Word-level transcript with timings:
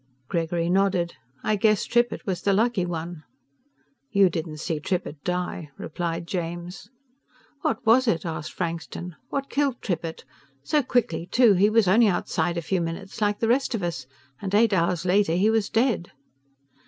Gregory 0.27 0.67
nodded, 0.67 1.13
"I 1.43 1.55
guess 1.55 1.85
Trippitt 1.85 2.25
was 2.25 2.41
the 2.41 2.53
lucky 2.53 2.87
one." 2.87 3.23
"You 4.09 4.31
didn't 4.31 4.57
see 4.57 4.79
Trippitt 4.79 5.23
die," 5.23 5.69
replied 5.77 6.25
James. 6.25 6.89
"What 7.61 7.85
was 7.85 8.07
it?" 8.07 8.25
asked 8.25 8.51
Frankston. 8.51 9.15
"What 9.29 9.47
killed 9.51 9.79
Trippitt? 9.79 10.25
So 10.63 10.81
quickly, 10.81 11.27
too. 11.27 11.53
He 11.53 11.69
was 11.69 11.87
only 11.87 12.07
outside 12.07 12.57
a 12.57 12.63
few 12.63 12.81
minutes 12.81 13.21
like 13.21 13.37
the 13.41 13.47
rest 13.47 13.75
of 13.75 13.83
us, 13.83 14.07
and 14.41 14.55
eight 14.55 14.73
hours 14.73 15.05
later 15.05 15.35
he 15.35 15.51
was 15.51 15.69
dead." 15.69 16.11